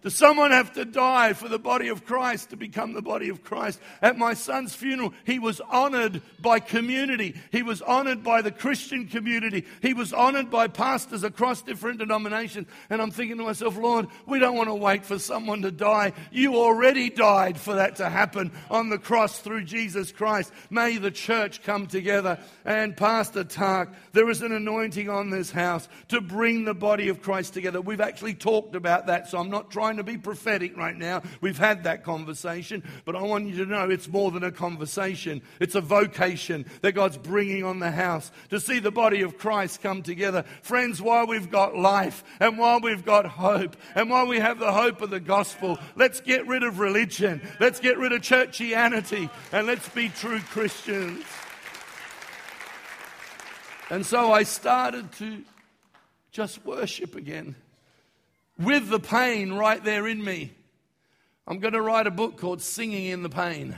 [0.03, 3.43] Does someone have to die for the body of Christ to become the body of
[3.43, 3.79] Christ?
[4.01, 7.35] At my son's funeral, he was honored by community.
[7.51, 9.65] He was honored by the Christian community.
[9.81, 12.67] He was honored by pastors across different denominations.
[12.89, 16.11] And I'm thinking to myself, Lord, we don't want to wait for someone to die.
[16.31, 20.51] You already died for that to happen on the cross through Jesus Christ.
[20.69, 22.39] May the church come together.
[22.65, 27.21] And Pastor Tak, there is an anointing on this house to bring the body of
[27.21, 27.79] Christ together.
[27.79, 31.21] We've actually talked about that, so I'm not trying trying to be prophetic right now.
[31.39, 35.43] We've had that conversation, but I want you to know it's more than a conversation.
[35.59, 39.83] It's a vocation that God's bringing on the house to see the body of Christ
[39.83, 40.45] come together.
[40.63, 44.71] Friends, while we've got life and while we've got hope and while we have the
[44.71, 47.47] hope of the gospel, let's get rid of religion.
[47.59, 51.23] Let's get rid of churchianity and let's be true Christians.
[53.91, 55.43] And so I started to
[56.31, 57.55] just worship again
[58.57, 60.53] with the pain right there in me.
[61.47, 63.77] I'm going to write a book called Singing in the Pain,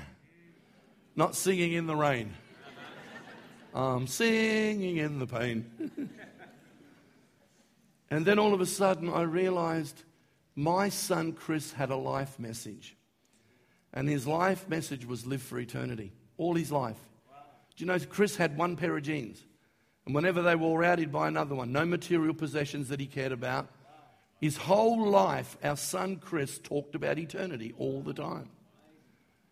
[1.15, 2.33] not Singing in the Rain.
[3.75, 5.69] I'm singing in the pain.
[8.09, 10.03] and then all of a sudden, I realized
[10.55, 12.95] my son Chris had a life message.
[13.93, 16.99] And his life message was live for eternity, all his life.
[17.75, 19.43] Do you know Chris had one pair of jeans?
[20.05, 21.73] And whenever they wore out, he'd buy another one.
[21.73, 23.67] No material possessions that he cared about.
[24.39, 28.49] His whole life, our son Chris talked about eternity all the time.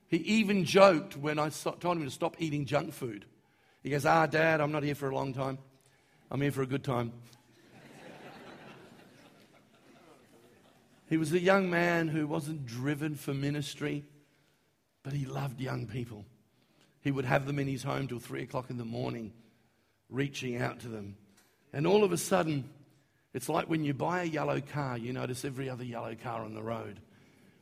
[0.08, 3.26] He even joked when I told him to stop eating junk food.
[3.82, 5.58] He goes, Ah, Dad, I'm not here for a long time.
[6.30, 7.14] I'm here for a good time.
[11.10, 14.04] he was a young man who wasn't driven for ministry,
[15.02, 16.26] but he loved young people.
[17.02, 19.34] He would have them in his home till three o'clock in the morning,
[20.10, 21.18] reaching out to them.
[21.74, 22.70] And all of a sudden,
[23.34, 26.54] it's like when you buy a yellow car, you notice every other yellow car on
[26.54, 27.00] the road.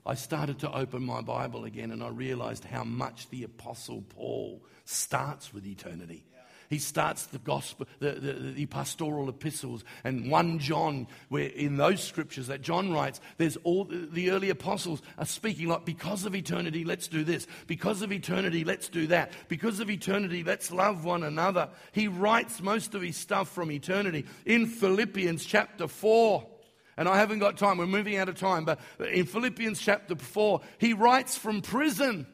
[0.05, 4.61] I started to open my Bible again and I realized how much the Apostle Paul
[4.85, 6.25] starts with eternity.
[6.71, 12.01] He starts the gospel, the, the, the, pastoral epistles, and 1 John, where in those
[12.01, 16.33] scriptures that John writes, there's all the, the early apostles are speaking like, because of
[16.33, 17.45] eternity, let's do this.
[17.67, 19.33] Because of eternity, let's do that.
[19.49, 21.67] Because of eternity, let's love one another.
[21.91, 24.25] He writes most of his stuff from eternity.
[24.45, 26.47] In Philippians chapter 4,
[26.95, 28.79] and I haven't got time, we're moving out of time, but
[29.11, 32.27] in Philippians chapter 4, he writes from prison.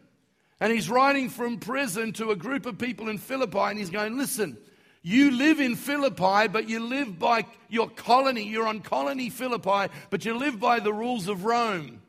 [0.59, 4.17] And he's writing from prison to a group of people in Philippi, and he's going,
[4.17, 4.57] Listen,
[5.03, 8.43] you live in Philippi, but you live by your colony.
[8.43, 12.01] You're on colony Philippi, but you live by the rules of Rome.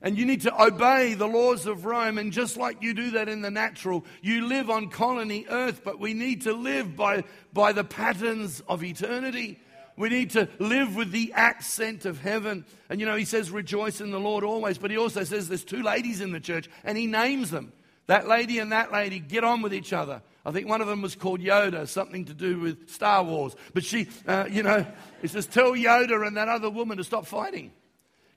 [0.00, 2.18] And you need to obey the laws of Rome.
[2.18, 5.98] And just like you do that in the natural, you live on colony earth, but
[5.98, 9.58] we need to live by, by the patterns of eternity.
[9.96, 12.64] We need to live with the accent of heaven.
[12.88, 14.78] And you know, he says, rejoice in the Lord always.
[14.78, 17.72] But he also says there's two ladies in the church, and he names them.
[18.06, 20.20] That lady and that lady get on with each other.
[20.44, 23.56] I think one of them was called Yoda, something to do with Star Wars.
[23.72, 24.84] But she, uh, you know,
[25.22, 27.72] he says, tell Yoda and that other woman to stop fighting.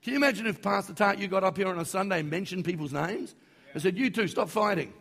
[0.03, 2.63] Can you imagine if Pastor Tak, you got up here on a Sunday and mentioned
[2.63, 3.35] people's names
[3.73, 4.93] and said, you two, stop fighting?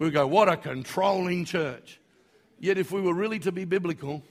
[0.00, 2.00] We go, what a controlling church.
[2.58, 4.24] Yet, if we were really to be biblical,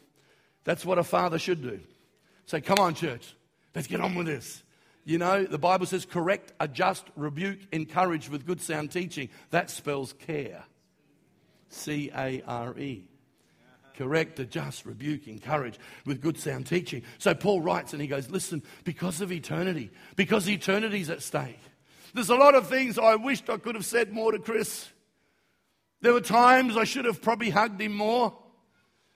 [0.69, 1.79] that's what a father should do.
[2.45, 3.35] Say, come on, church,
[3.73, 4.61] let's get on with this.
[5.03, 9.29] You know, the Bible says correct, adjust, rebuke, encourage with good sound teaching.
[9.49, 10.63] That spells care.
[11.69, 13.03] C A R E.
[13.97, 17.01] Correct, adjust, rebuke, encourage with good sound teaching.
[17.17, 21.59] So Paul writes and he goes, Listen, because of eternity, because eternity's at stake.
[22.13, 24.87] There's a lot of things I wished I could have said more to Chris.
[26.01, 28.37] There were times I should have probably hugged him more.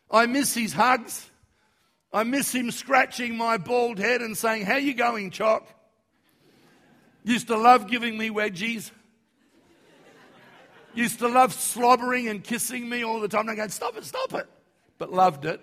[0.09, 1.29] I miss his hugs.
[2.13, 5.67] I miss him scratching my bald head and saying, How you going, Chock?
[7.23, 8.91] Used to love giving me wedgies.
[10.93, 13.49] Used to love slobbering and kissing me all the time.
[13.49, 14.47] I go, Stop it, stop it.
[14.99, 15.59] But loved it.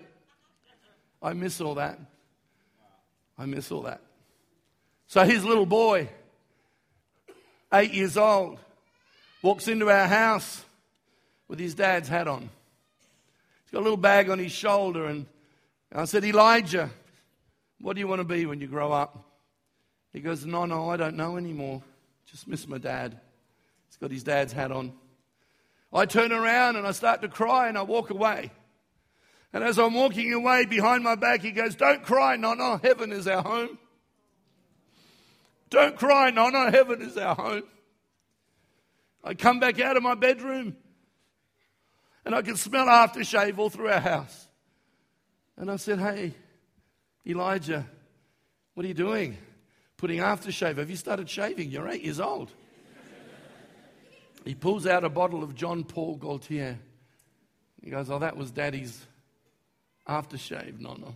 [1.23, 1.99] I miss all that.
[3.37, 4.01] I miss all that.
[5.07, 6.09] So his little boy,
[7.73, 8.59] eight years old,
[9.41, 10.65] walks into our house
[11.47, 12.41] with his dad's hat on.
[12.41, 15.25] He's got a little bag on his shoulder, and
[15.93, 16.89] I said, Elijah,
[17.79, 19.25] what do you want to be when you grow up?
[20.13, 21.81] He goes, No, no, I don't know anymore.
[22.25, 23.19] Just miss my dad.
[23.87, 24.93] He's got his dad's hat on.
[25.93, 28.51] I turn around and I start to cry and I walk away.
[29.53, 33.11] And as I'm walking away behind my back, he goes, Don't cry, no, no, heaven
[33.11, 33.77] is our home.
[35.69, 37.63] Don't cry, no, no, heaven is our home.
[39.23, 40.75] I come back out of my bedroom
[42.25, 44.47] and I can smell aftershave all through our house.
[45.61, 46.33] And I said, Hey,
[47.25, 47.85] Elijah,
[48.73, 49.37] what are you doing?
[49.95, 50.77] Putting aftershave.
[50.77, 51.69] Have you started shaving?
[51.69, 52.51] You're eight years old.
[54.43, 56.79] he pulls out a bottle of John Paul Gaultier.
[57.79, 59.05] He goes, Oh, that was daddy's
[60.07, 60.79] aftershave.
[60.79, 61.13] No, no.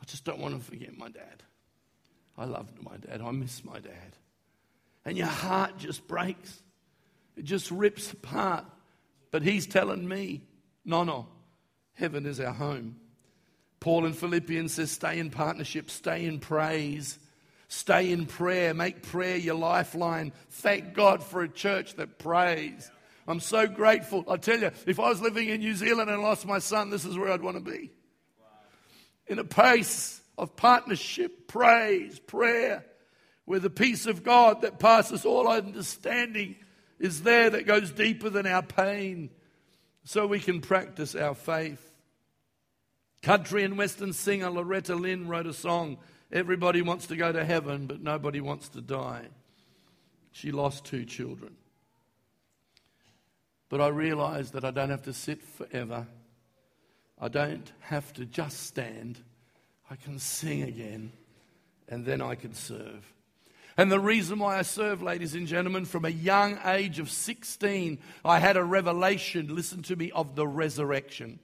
[0.00, 1.42] I just don't want to forget my dad.
[2.38, 3.20] I loved my dad.
[3.20, 4.16] I miss my dad.
[5.04, 6.62] And your heart just breaks,
[7.36, 8.64] it just rips apart.
[9.30, 10.40] But he's telling me,
[10.82, 11.26] no, no,
[11.92, 12.96] heaven is our home.
[13.80, 17.18] Paul in Philippians says, stay in partnership, stay in praise,
[17.68, 20.32] stay in prayer, make prayer your lifeline.
[20.50, 22.90] Thank God for a church that prays.
[23.26, 24.24] I'm so grateful.
[24.28, 27.04] I tell you, if I was living in New Zealand and lost my son, this
[27.04, 27.90] is where I'd want to be.
[29.26, 32.84] In a place of partnership, praise, prayer,
[33.44, 36.56] where the peace of God that passes all understanding
[36.98, 39.30] is there that goes deeper than our pain
[40.04, 41.89] so we can practice our faith.
[43.22, 45.98] Country and Western singer Loretta Lynn wrote a song
[46.32, 49.26] Everybody wants to go to heaven, but nobody wants to die.
[50.30, 51.56] She lost two children.
[53.68, 56.06] But I realized that I don't have to sit forever.
[57.20, 59.18] I don't have to just stand.
[59.90, 61.12] I can sing again,
[61.88, 63.12] and then I can serve.
[63.76, 67.98] And the reason why I serve, ladies and gentlemen, from a young age of 16,
[68.24, 71.40] I had a revelation, listen to me, of the resurrection.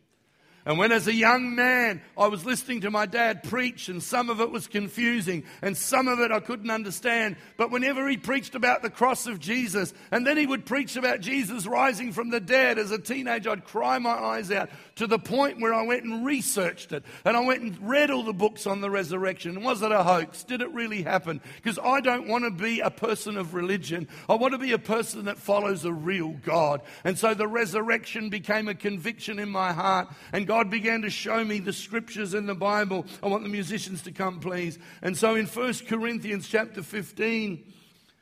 [0.67, 4.29] And when, as a young man, I was listening to my dad preach, and some
[4.29, 7.37] of it was confusing, and some of it I couldn't understand.
[7.57, 11.21] But whenever he preached about the cross of Jesus, and then he would preach about
[11.21, 15.19] Jesus rising from the dead, as a teenager, I'd cry my eyes out to the
[15.19, 17.05] point where I went and researched it.
[17.25, 19.63] And I went and read all the books on the resurrection.
[19.63, 20.43] Was it a hoax?
[20.43, 21.41] Did it really happen?
[21.57, 24.09] Because I don't want to be a person of religion.
[24.29, 26.81] I want to be a person that follows a real God.
[27.05, 30.09] And so the resurrection became a conviction in my heart.
[30.33, 33.05] And God began to show me the scriptures in the Bible.
[33.23, 34.79] I want the musicians to come, please.
[35.03, 37.73] And so in 1 Corinthians chapter 15,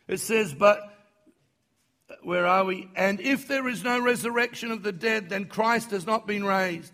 [0.09, 0.93] it says, But
[2.25, 2.89] where are we?
[2.97, 6.93] And if there is no resurrection of the dead, then Christ has not been raised.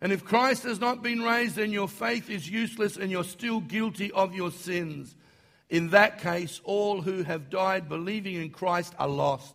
[0.00, 3.60] And if Christ has not been raised, then your faith is useless and you're still
[3.60, 5.14] guilty of your sins.
[5.68, 9.54] In that case, all who have died believing in Christ are lost.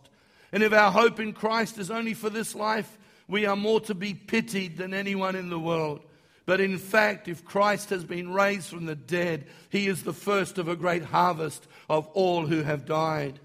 [0.52, 2.96] And if our hope in Christ is only for this life,
[3.28, 6.00] we are more to be pitied than anyone in the world.
[6.46, 10.58] But in fact, if Christ has been raised from the dead, he is the first
[10.58, 13.40] of a great harvest of all who have died.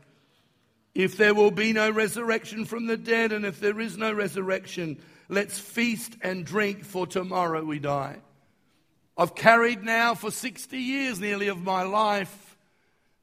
[0.93, 5.01] If there will be no resurrection from the dead, and if there is no resurrection,
[5.29, 8.17] let's feast and drink, for tomorrow we die.
[9.17, 12.57] I've carried now for 60 years nearly of my life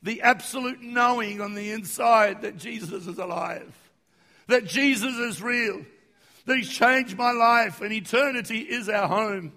[0.03, 3.75] the absolute knowing on the inside that Jesus is alive,
[4.47, 5.85] that Jesus is real
[6.49, 9.53] that He's changed my life, and eternity is our home.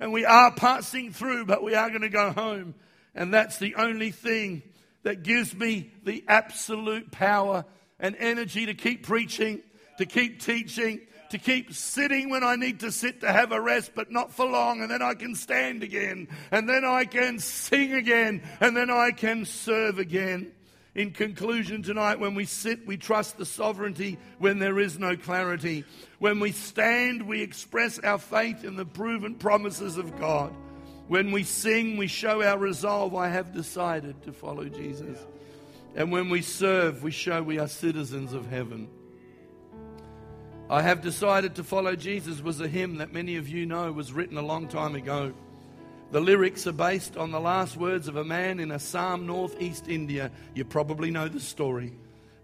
[0.00, 2.74] And we are passing through, but we are going to go home.
[3.14, 4.62] And that's the only thing
[5.04, 7.64] that gives me the absolute power
[8.00, 9.60] and energy to keep preaching,
[9.98, 11.00] to keep teaching,
[11.30, 14.46] to keep sitting when I need to sit to have a rest, but not for
[14.46, 14.82] long.
[14.82, 16.28] And then I can stand again.
[16.50, 18.42] And then I can sing again.
[18.60, 20.52] And then I can serve again.
[20.94, 25.84] In conclusion, tonight, when we sit, we trust the sovereignty when there is no clarity.
[26.20, 30.54] When we stand, we express our faith in the proven promises of God.
[31.06, 35.18] When we sing, we show our resolve I have decided to follow Jesus.
[35.94, 38.88] And when we serve, we show we are citizens of heaven.
[40.70, 44.12] I have decided to follow Jesus was a hymn that many of you know was
[44.14, 45.34] written a long time ago.
[46.10, 50.30] The lyrics are based on the last words of a man in Assam, northeast India.
[50.54, 51.92] You probably know the story.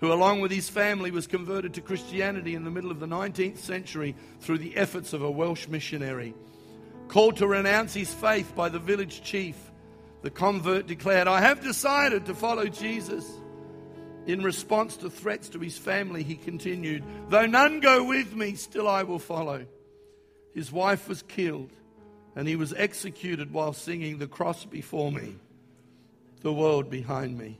[0.00, 3.58] Who, along with his family, was converted to Christianity in the middle of the 19th
[3.58, 6.34] century through the efforts of a Welsh missionary.
[7.10, 9.56] Called to renounce his faith by the village chief,
[10.22, 13.28] the convert declared, I have decided to follow Jesus.
[14.28, 18.86] In response to threats to his family, he continued, Though none go with me, still
[18.86, 19.66] I will follow.
[20.54, 21.72] His wife was killed,
[22.36, 25.34] and he was executed while singing, The cross before me,
[26.42, 27.58] the world behind me.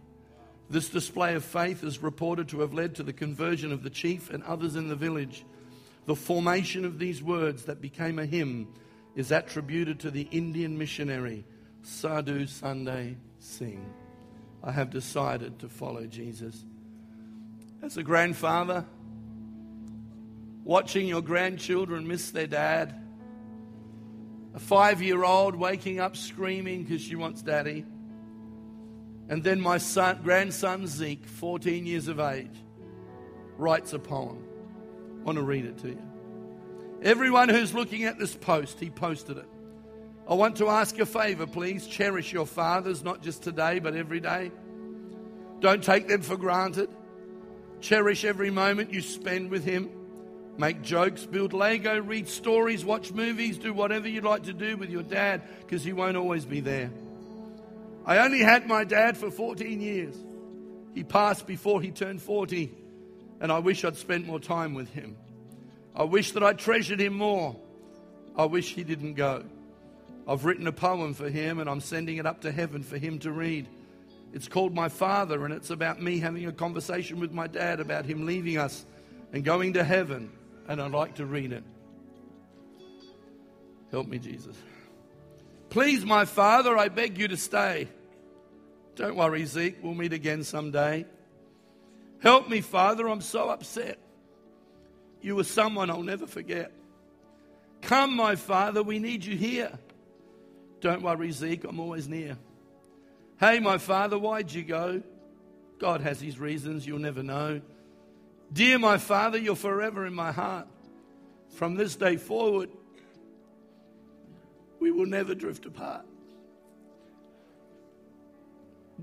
[0.68, 4.30] This display of faith is reported to have led to the conversion of the chief
[4.30, 5.44] and others in the village.
[6.06, 8.68] The formation of these words that became a hymn
[9.14, 11.44] is attributed to the Indian missionary
[11.82, 13.92] Sadhu Sundar Singh.
[14.62, 16.64] I have decided to follow Jesus.
[17.82, 18.84] As a grandfather,
[20.64, 22.94] watching your grandchildren miss their dad,
[24.54, 27.86] a five year old waking up screaming because she wants daddy,
[29.28, 32.64] and then my son, grandson Zeke, 14 years of age,
[33.56, 34.44] writes a poem.
[35.20, 36.09] I want to read it to you.
[37.02, 39.48] Everyone who's looking at this post, he posted it.
[40.28, 41.86] I want to ask a favor, please.
[41.86, 44.52] Cherish your fathers, not just today, but every day.
[45.60, 46.90] Don't take them for granted.
[47.80, 49.90] Cherish every moment you spend with him.
[50.58, 54.90] Make jokes, build Lego, read stories, watch movies, do whatever you'd like to do with
[54.90, 56.90] your dad because he won't always be there.
[58.04, 60.14] I only had my dad for 14 years.
[60.94, 62.70] He passed before he turned 40,
[63.40, 65.16] and I wish I'd spent more time with him.
[65.94, 67.56] I wish that I treasured him more.
[68.36, 69.44] I wish he didn't go.
[70.26, 73.18] I've written a poem for him and I'm sending it up to heaven for him
[73.20, 73.68] to read.
[74.32, 78.04] It's called My Father, and it's about me having a conversation with my dad about
[78.04, 78.86] him leaving us
[79.32, 80.30] and going to heaven.
[80.68, 81.64] And I'd like to read it.
[83.90, 84.56] Help me, Jesus.
[85.68, 87.88] Please, my Father, I beg you to stay.
[88.94, 91.06] Don't worry, Zeke, we'll meet again someday.
[92.20, 93.98] Help me, Father, I'm so upset.
[95.20, 96.72] You were someone I'll never forget.
[97.82, 99.72] Come, my Father, we need you here.
[100.80, 102.38] Don't worry, Zeke, I'm always near.
[103.38, 105.02] Hey, my father, why'd you go?
[105.78, 107.60] God has his reasons, you'll never know.
[108.52, 110.66] Dear my father, you're forever in my heart.
[111.54, 112.70] From this day forward,
[114.78, 116.04] we will never drift apart.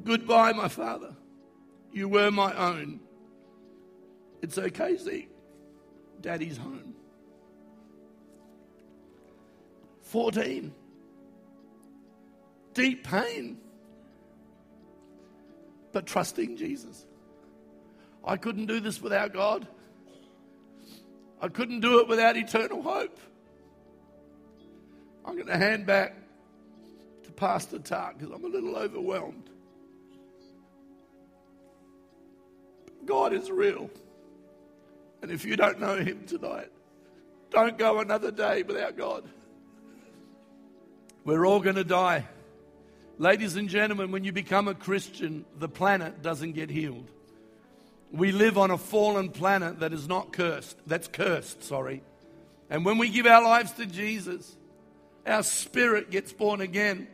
[0.04, 1.16] Goodbye, my father.
[1.92, 3.00] You were my own.
[4.42, 5.32] It's okay, Zeke.
[6.22, 6.96] Daddy's home.
[10.04, 10.74] 14
[12.78, 13.58] deep pain,
[15.92, 17.08] but trusting Jesus.
[18.24, 19.68] I couldn't do this without God.
[21.42, 23.20] I couldn't do it without eternal hope.
[25.26, 26.16] I'm going to hand back
[27.24, 29.50] to Pastor Tak because I'm a little overwhelmed.
[33.06, 33.90] God is real.
[35.22, 36.72] And if you don't know Him tonight,
[37.50, 39.24] don't go another day without God.
[41.24, 42.26] We're all going to die.
[43.18, 47.10] Ladies and gentlemen, when you become a Christian, the planet doesn't get healed.
[48.12, 52.04] We live on a fallen planet that is not cursed, that's cursed, sorry.
[52.70, 54.56] And when we give our lives to Jesus,
[55.26, 57.08] our spirit gets born again.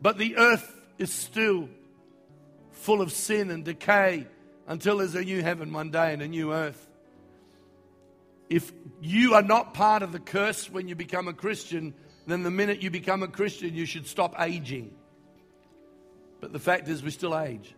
[0.00, 1.68] But the earth is still
[2.70, 4.26] full of sin and decay
[4.66, 6.88] until there's a new heaven one day and a new earth.
[8.48, 11.94] If you are not part of the curse when you become a Christian,
[12.26, 14.94] then the minute you become a Christian, you should stop aging.
[16.40, 17.74] But the fact is, we still age.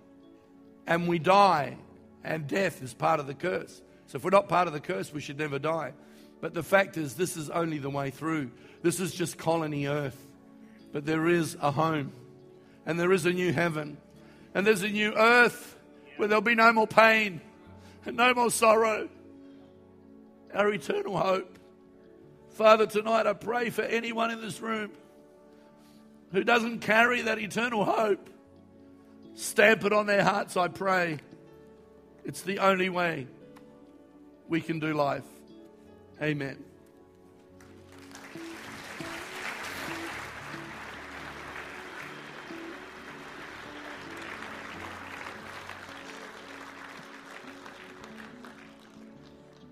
[0.86, 1.76] And we die,
[2.24, 3.80] and death is part of the curse.
[4.06, 5.92] So if we're not part of the curse, we should never die.
[6.40, 8.50] But the fact is, this is only the way through.
[8.82, 10.26] This is just colony earth.
[10.92, 12.12] But there is a home,
[12.86, 13.98] and there is a new heaven,
[14.54, 15.77] and there's a new earth
[16.18, 17.40] where there'll be no more pain
[18.04, 19.08] and no more sorrow.
[20.52, 21.58] Our eternal hope.
[22.50, 24.90] Father, tonight I pray for anyone in this room
[26.32, 28.28] who doesn't carry that eternal hope.
[29.34, 31.18] Stamp it on their hearts, I pray.
[32.24, 33.26] It's the only way
[34.48, 35.24] we can do life.
[36.20, 36.67] Amen.